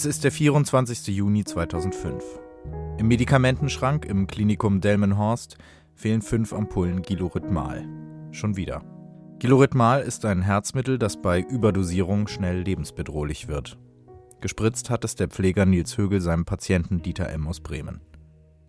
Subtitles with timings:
[0.00, 1.08] Es ist der 24.
[1.08, 2.24] Juni 2005.
[2.96, 5.58] Im Medikamentenschrank im Klinikum Delmenhorst
[5.94, 7.86] fehlen fünf Ampullen Gilorhythmal.
[8.30, 8.82] Schon wieder.
[9.40, 13.76] Gilorhythmal ist ein Herzmittel, das bei Überdosierung schnell lebensbedrohlich wird.
[14.40, 17.46] Gespritzt hat es der Pfleger Nils Högel seinem Patienten Dieter M.
[17.46, 18.00] aus Bremen.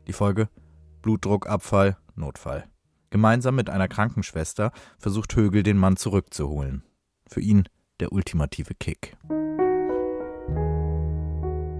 [0.07, 0.49] Die Folge?
[1.01, 2.65] Blutdruckabfall, Notfall.
[3.09, 6.83] Gemeinsam mit einer Krankenschwester versucht Högel den Mann zurückzuholen.
[7.25, 7.69] Für ihn
[8.01, 9.15] der ultimative Kick.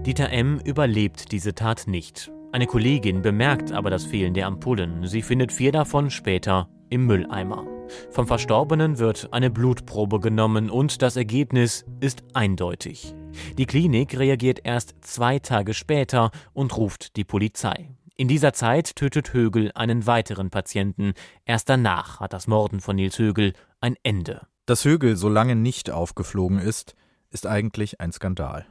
[0.06, 0.58] Dieter M.
[0.58, 2.32] überlebt diese Tat nicht.
[2.50, 5.06] Eine Kollegin bemerkt aber das Fehlen der Ampullen.
[5.06, 7.64] Sie findet vier davon später im Mülleimer.
[8.10, 13.14] Vom Verstorbenen wird eine Blutprobe genommen und das Ergebnis ist eindeutig.
[13.56, 17.88] Die Klinik reagiert erst zwei Tage später und ruft die Polizei.
[18.16, 21.12] In dieser Zeit tötet Högel einen weiteren Patienten.
[21.44, 24.48] Erst danach hat das Morden von Nils Högel ein Ende.
[24.66, 26.96] Dass Högel so lange nicht aufgeflogen ist,
[27.30, 28.66] ist eigentlich ein Skandal.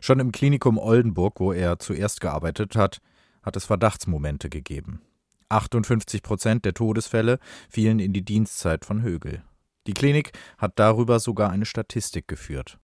[0.00, 2.98] Schon im Klinikum Oldenburg, wo er zuerst gearbeitet hat,
[3.42, 5.00] hat es Verdachtsmomente gegeben.
[5.48, 9.42] 58 Prozent der Todesfälle fielen in die Dienstzeit von Högel.
[9.86, 12.78] Die Klinik hat darüber sogar eine Statistik geführt.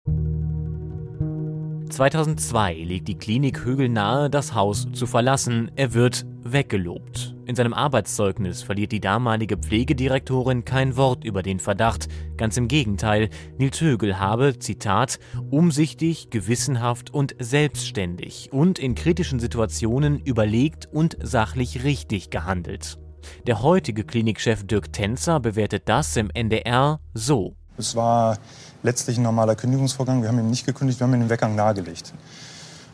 [1.93, 5.69] 2002 legt die Klinik Högel nahe, das Haus zu verlassen.
[5.75, 7.35] Er wird weggelobt.
[7.45, 12.07] In seinem Arbeitszeugnis verliert die damalige Pflegedirektorin kein Wort über den Verdacht.
[12.35, 15.19] Ganz im Gegenteil, Nils Högel habe, Zitat,
[15.51, 22.97] umsichtig, gewissenhaft und selbstständig und in kritischen Situationen überlegt und sachlich richtig gehandelt.
[23.45, 27.55] Der heutige Klinikchef Dirk Tänzer bewertet das im NDR so.
[27.77, 28.37] Es war
[28.83, 30.21] letztlich ein normaler Kündigungsvorgang.
[30.21, 32.13] Wir haben ihn nicht gekündigt, wir haben ihn den Weggang nahegelegt.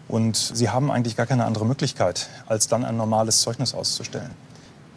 [0.07, 4.31] Und Sie haben eigentlich gar keine andere Möglichkeit, als dann ein normales Zeugnis auszustellen.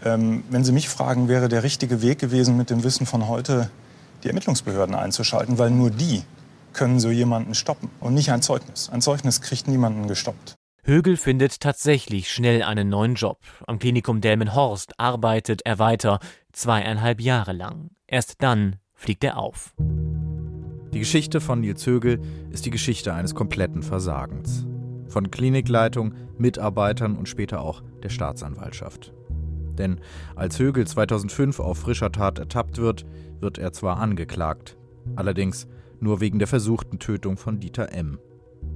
[0.04, 3.70] Ähm, wenn Sie mich fragen, wäre der richtige Weg gewesen, mit dem Wissen von heute
[4.24, 6.22] die Ermittlungsbehörden einzuschalten, weil nur die
[6.72, 8.88] können so jemanden stoppen und nicht ein Zeugnis.
[8.90, 10.54] Ein Zeugnis kriegt niemanden gestoppt.
[10.84, 13.38] Högel findet tatsächlich schnell einen neuen Job.
[13.66, 16.18] Am Klinikum Delmenhorst arbeitet er weiter,
[16.52, 17.90] zweieinhalb Jahre lang.
[18.08, 19.74] Erst dann fliegt er auf.
[20.92, 22.20] Die Geschichte von Nils Högel
[22.50, 24.64] ist die Geschichte eines kompletten Versagens.
[25.08, 29.12] Von Klinikleitung, Mitarbeitern und später auch der Staatsanwaltschaft.
[29.76, 30.00] Denn
[30.36, 33.04] als Högel 2005 auf frischer Tat ertappt wird,
[33.40, 34.76] wird er zwar angeklagt,
[35.16, 35.66] allerdings
[35.98, 38.18] nur wegen der versuchten Tötung von Dieter M.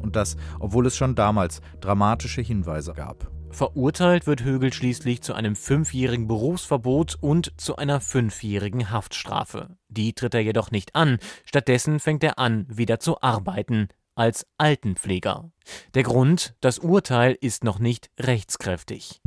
[0.00, 3.30] Und das, obwohl es schon damals dramatische Hinweise gab.
[3.56, 9.78] Verurteilt wird Högel schließlich zu einem fünfjährigen Berufsverbot und zu einer fünfjährigen Haftstrafe.
[9.88, 15.50] Die tritt er jedoch nicht an, stattdessen fängt er an, wieder zu arbeiten, als Altenpfleger.
[15.94, 19.22] Der Grund, das Urteil ist noch nicht rechtskräftig.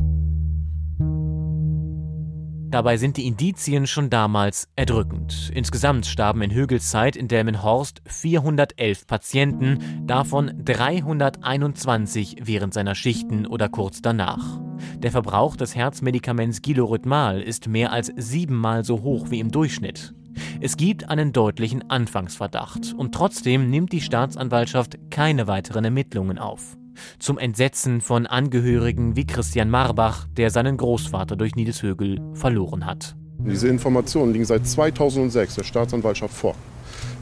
[2.69, 5.51] Dabei sind die Indizien schon damals erdrückend.
[5.55, 13.69] Insgesamt starben in Högels Zeit in Delmenhorst 411 Patienten, davon 321 während seiner Schichten oder
[13.69, 14.61] kurz danach.
[14.99, 20.13] Der Verbrauch des Herzmedikaments Gilorhythmal ist mehr als siebenmal so hoch wie im Durchschnitt.
[20.61, 26.78] Es gibt einen deutlichen Anfangsverdacht und trotzdem nimmt die Staatsanwaltschaft keine weiteren Ermittlungen auf
[27.19, 33.15] zum Entsetzen von Angehörigen wie Christian Marbach, der seinen Großvater durch Nils Högel verloren hat.
[33.39, 36.55] Diese Informationen liegen seit 2006 der Staatsanwaltschaft vor.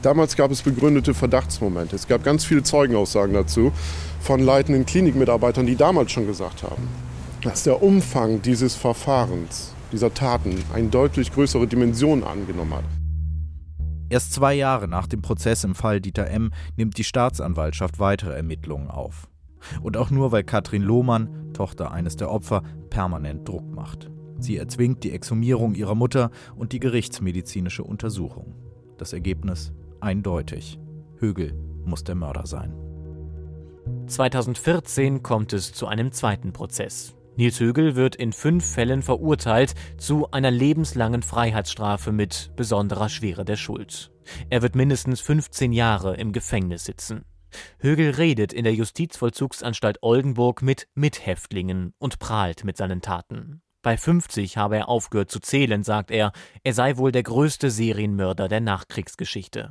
[0.02, 1.96] Damals gab es begründete Verdachtsmomente.
[1.96, 3.72] Es gab ganz viele Zeugenaussagen dazu
[4.20, 6.88] von leitenden Klinikmitarbeitern, die damals schon gesagt haben,
[7.42, 12.84] dass der Umfang dieses Verfahrens, dieser Taten, eine deutlich größere Dimension angenommen hat.
[14.10, 16.50] Erst zwei Jahre nach dem Prozess im Fall Dieter M.
[16.76, 19.28] nimmt die Staatsanwaltschaft weitere Ermittlungen auf.
[19.82, 24.10] Und auch nur, weil Katrin Lohmann, Tochter eines der Opfer, permanent Druck macht.
[24.38, 28.54] Sie erzwingt die Exhumierung ihrer Mutter und die gerichtsmedizinische Untersuchung.
[28.96, 30.78] Das Ergebnis eindeutig.
[31.16, 31.54] Högel
[31.84, 32.74] muss der Mörder sein.
[34.06, 37.14] 2014 kommt es zu einem zweiten Prozess.
[37.36, 43.56] Nils Högel wird in fünf Fällen verurteilt zu einer lebenslangen Freiheitsstrafe mit besonderer Schwere der
[43.56, 44.10] Schuld.
[44.50, 47.24] Er wird mindestens 15 Jahre im Gefängnis sitzen.
[47.78, 53.62] Högel redet in der Justizvollzugsanstalt Oldenburg mit Mithäftlingen und prahlt mit seinen Taten.
[53.82, 56.32] Bei 50 habe er aufgehört zu zählen, sagt er,
[56.64, 59.68] er sei wohl der größte Serienmörder der Nachkriegsgeschichte.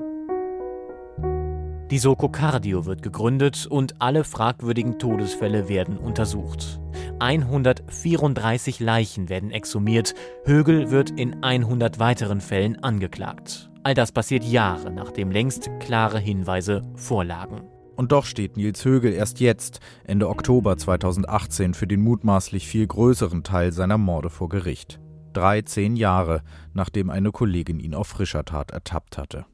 [1.91, 6.81] Die Soko Cardio wird gegründet und alle fragwürdigen Todesfälle werden untersucht.
[7.19, 10.13] 134 Leichen werden exhumiert,
[10.43, 13.69] Högel wird in 100 weiteren Fällen angeklagt.
[13.87, 17.61] All das passiert Jahre, nachdem längst klare Hinweise vorlagen.
[17.95, 23.43] Und doch steht Nils Högel erst jetzt, Ende Oktober 2018, für den mutmaßlich viel größeren
[23.43, 24.99] Teil seiner Morde vor Gericht.
[25.35, 26.43] 13 Jahre,
[26.73, 29.45] nachdem eine Kollegin ihn auf frischer Tat ertappt hatte.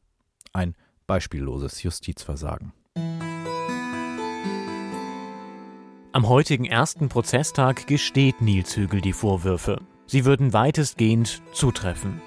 [0.52, 0.74] Ein
[1.06, 2.74] beispielloses Justizversagen.
[6.12, 9.80] Am heutigen ersten Prozesstag gesteht Nils Hügel die Vorwürfe.
[10.08, 12.20] Sie würden weitestgehend zutreffen.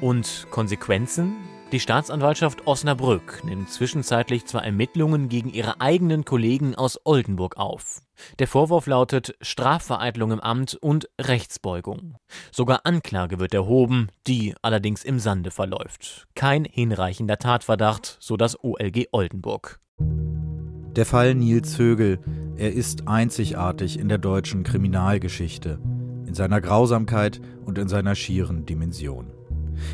[0.00, 1.36] Und Konsequenzen?
[1.72, 8.00] Die Staatsanwaltschaft Osnabrück nimmt zwischenzeitlich zwar Ermittlungen gegen ihre eigenen Kollegen aus Oldenburg auf.
[8.38, 12.16] Der Vorwurf lautet Strafvereitlung im Amt und Rechtsbeugung.
[12.52, 16.26] Sogar Anklage wird erhoben, die allerdings im Sande verläuft.
[16.34, 19.80] Kein hinreichender Tatverdacht, so das OLG Oldenburg.
[19.98, 22.20] Der Fall Nils Högel,
[22.56, 25.78] er ist einzigartig in der deutschen Kriminalgeschichte,
[26.26, 29.37] in seiner Grausamkeit und in seiner schieren Dimension.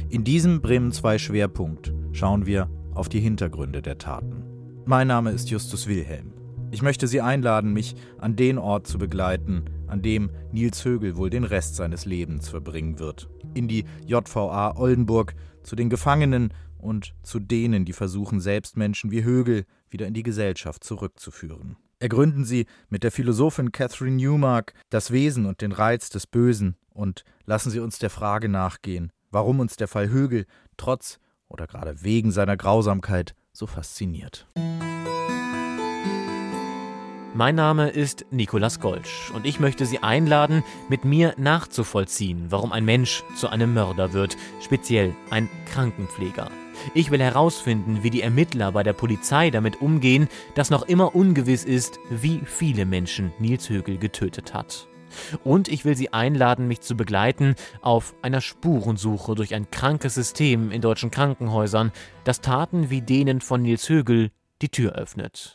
[0.09, 4.45] In diesem Bremen 2 Schwerpunkt schauen wir auf die Hintergründe der Taten.
[4.85, 6.33] Mein Name ist Justus Wilhelm.
[6.71, 11.31] Ich möchte Sie einladen, mich an den Ort zu begleiten, an dem Nils Högel wohl
[11.31, 13.29] den Rest seines Lebens verbringen wird.
[13.55, 19.25] In die JVA Oldenburg, zu den Gefangenen und zu denen, die versuchen, selbst Menschen wie
[19.25, 21.77] Högel wieder in die Gesellschaft zurückzuführen.
[22.01, 27.25] Ergründen Sie mit der Philosophin Catherine Newmark das Wesen und den Reiz des Bösen und
[27.47, 30.47] lassen Sie uns der Frage nachgehen, warum uns der Fall Högel
[30.77, 34.47] trotz oder gerade wegen seiner Grausamkeit so fasziniert.
[37.37, 42.85] Mein Name ist Nikolas Golsch und ich möchte Sie einladen, mit mir nachzuvollziehen, warum ein
[42.85, 46.49] Mensch zu einem Mörder wird, speziell ein Krankenpfleger.
[46.95, 51.65] Ich will herausfinden, wie die Ermittler bei der Polizei damit umgehen, dass noch immer ungewiss
[51.65, 54.87] ist, wie viele Menschen Nils Högel getötet hat.
[55.43, 60.71] Und ich will Sie einladen, mich zu begleiten auf einer Spurensuche durch ein krankes System
[60.71, 61.93] in deutschen Krankenhäusern,
[62.25, 64.31] das Taten wie denen von Nils Högel
[64.63, 65.53] die Tür öffnet.